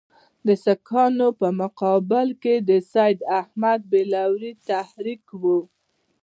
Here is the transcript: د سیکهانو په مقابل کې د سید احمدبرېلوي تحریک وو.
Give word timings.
د 0.47 0.49
سیکهانو 0.65 1.27
په 1.39 1.47
مقابل 1.61 2.27
کې 2.43 2.55
د 2.69 2.71
سید 2.91 3.19
احمدبرېلوي 3.39 4.51
تحریک 4.69 5.23
وو. 5.41 5.59